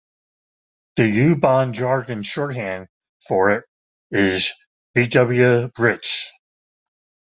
[0.95, 2.87] The U-Bahn jargon shorthand
[3.27, 3.65] for it
[4.09, 4.51] is
[4.97, 6.27] "Bw Britz".